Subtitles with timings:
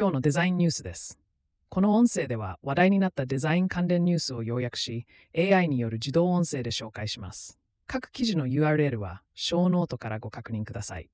[0.00, 1.18] 今日のデザインニュースです。
[1.68, 7.58] この音声では話題になったデザイン関連ニュースを要約し、AI による自動音声で紹介します。
[7.86, 11.10] 各記事の URL は、ショーノートからご確認ください。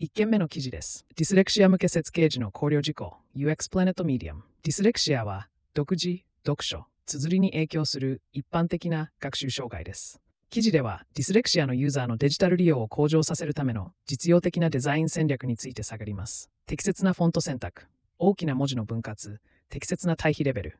[0.00, 1.04] 1件目の記事です。
[1.16, 4.40] ディスレクシア向け設計時の考慮事項、UX Planet Medium。
[4.62, 10.18] ディスレクシアは、読字、読書、綴りに影響する一般的な学習障害です。
[10.48, 16.48] 記事では、ディスレクシアのユーザーのデジタル利用を向上させるための実用的なデザイン戦略について探ります。
[16.64, 17.86] 適切なフォント選択、
[18.18, 20.78] 大きな文字の分割、適切な対比レベル、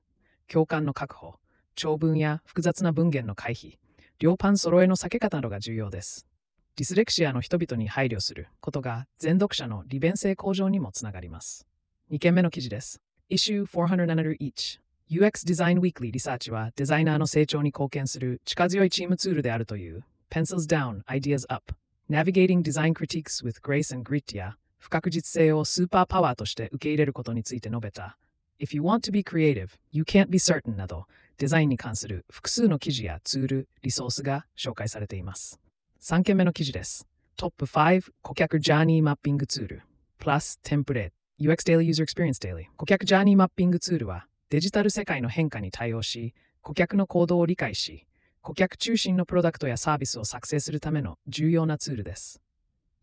[0.48, 1.36] 共感の確保、
[1.74, 3.78] 長文や複雑な文言の回避、
[4.18, 6.26] 両パン揃えの避け方などが重要です。
[6.74, 11.66] ディスレクシアの人々に配慮することが全読者の利便性向上にもつながります。
[12.10, 13.00] 2件目の記事です。
[13.30, 14.80] Issue 401
[15.10, 21.74] UX Design Weekly リサーチはデザイナーの成長に貢献する力強いチームツールであるという Pencils Down, Ideas Up
[22.10, 28.16] Navigating Design Critiques with Grace and Grit や不確実性をスーパーパワーとして受け入れることについて述べた
[28.60, 35.60] If you want to be creative, you can't be certain などデザインに関する複数の記事やツール、リソースが紹介されています。
[36.00, 37.06] 3件目の記事です。
[37.36, 39.82] トップ5顧客ジャーニーマッピングツール
[40.20, 48.08] Plus テンプレ UX Daily User Experience Daily 顧客ジャーニーマッピングツールはデジタル世界の変化に対応し顧客の行動を理解し
[48.42, 52.40] 顧客中心のプロダクトやサービスを作成するための重要なツールです。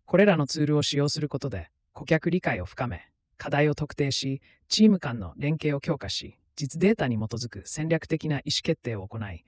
[0.05, 9.43] これらのツールを使用することで顧客理解を深め課題を特定しチーム間の連携を強化し実データに基づく戦略的な意思決定を行い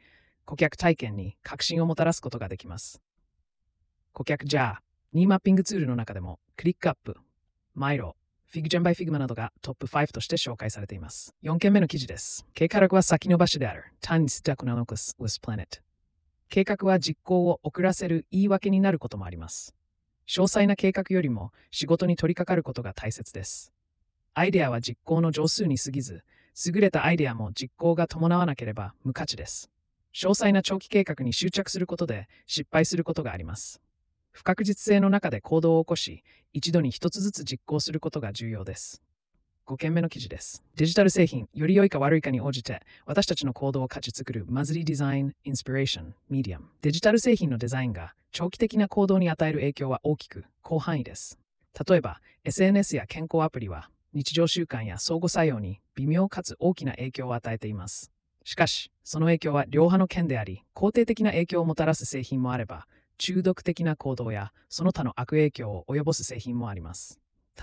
[0.48, 3.02] 顧客体験に革新をもたらすことができます。
[4.14, 8.16] 顧客ジャーニーマッピングツールの中でも、 ClickUp、Miro、FigJam by
[8.46, 11.36] Figma などがトップ5として紹介されています。
[11.44, 12.46] 4件目の記事です。
[12.54, 13.84] 計画は先延ばしである。
[14.00, 15.82] 単にスタクナノクス UX Planet。
[16.48, 19.76] 計画は実行を遅らせる言い訳になることもあります。
[20.28, 23.72] 詳細な計画よりも仕事に取り掛かることが大切です。
[24.34, 26.24] アイデアは実行の上数に過ぎず、
[26.66, 29.70] 優れたアイデアも実行が伴わなければ無価値です。
[30.14, 33.82] 詳細な長期計画に執着することで失敗することがあります。
[34.32, 36.24] 不確実性の中で行動を起こし、
[36.54, 39.02] 一度に一つずつ実行することが重要です。
[39.68, 40.64] 5件目の記事です。
[40.78, 46.68] デジタル製品、より良いか悪いかに応じて、私たちの行動を価値作るマズリーデザイン、インスピレーション、ミディアム。
[46.82, 51.38] デジタル製品のデザインが長期的な行動に与える影響は大きく、広範囲です。
[51.86, 58.14] 例えば、SNS や健康アプリは、日常習慣や相互作用に微妙かつ大きな影響を与えています。
[58.46, 67.20] しかし、その影響は両派の件であり、肯定的な影響をもたらす製品もあれば、中毒的な行動やその他の悪影響を及ぼす製品もあります。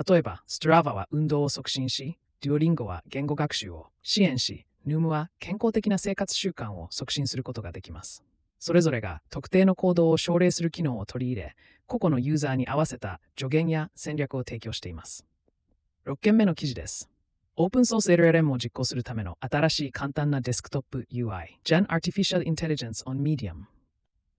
[0.08, 8.24] 例えば、ストラバは運動を促進し、デュオリンゴは言語学習を支援し、ヌームは健康的な生活習慣を促進することができます。
[8.58, 11.56] それぞれが特定の行動を奨励する機能を取り入れ、
[11.86, 15.24] 個々のユーザーに合わせた助言や戦略を提供しています。
[16.06, 17.08] 6件目の記事です。
[17.56, 23.66] オープンソース LLM を実行するための新しい簡単なデスクトップ UI Gen Artificial Intelligence on Medium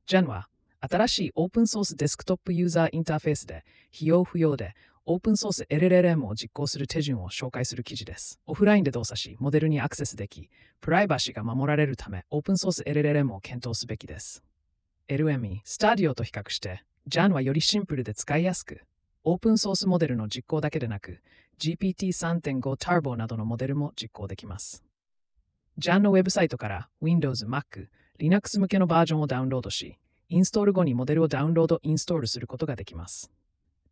[0.06, 0.50] Gen は
[0.82, 3.64] 新しいオープンソースデスクトップユーザーインターフェースで
[3.96, 4.76] 費用不要で
[5.08, 8.40] オープンソース LLM を実行する手順を紹介する記事です。
[8.48, 10.50] オフラインで動作し、モデルにアクセスでき、
[10.82, 14.44] プライバシーが守られるため、オープンソース LLM を検討すべきです。
[15.08, 18.82] LME、Stadio と比較して、JAN はよりシンプルで使いやすく、
[19.24, 21.20] オープンソースモデルの実行だけでなく、
[21.60, 24.84] GPT3.5 Turbo などのモデルも実行できます。
[25.78, 30.00] JAN のウェブサイトから Windows、Mac、Linux 向けのバージョンをダウンロードし、
[30.30, 33.30] インストール後にモデルをダウンロード、インストールすることができます。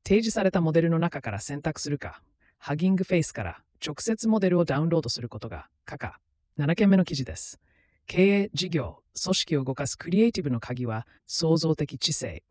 [0.05, 2.21] 提示されたモデルの中から選択するか、
[2.57, 6.19] ハギングフェイスから直接モデルをダウンロードすることが可か。
[6.59, 7.59] 7件目の記事です。
[8.05, 12.43] 経営、事業、組織を動かすクリエイティブの鍵は創造的知性。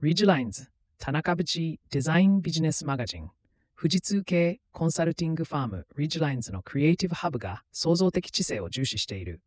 [0.00, 0.68] リジラインズ、
[0.98, 3.30] 田中淵デザインビジネスマガジン。
[3.76, 9.40] 富士通系コンサルティングファームリジラインズのクリエイティブハブが創造的知性を重視している。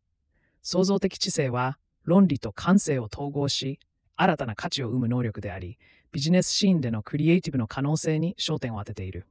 [0.60, 3.80] 創造的知性は論理と感性を統合し、
[4.14, 5.78] 新たな価値を生む能力であり、
[6.16, 9.26] ビジネスシーンでのクリエイティブの可能性に焦点を当てている。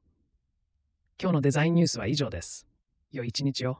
[1.20, 2.64] 今日のデザインニュースは以上です。
[3.10, 3.78] 良い一日を。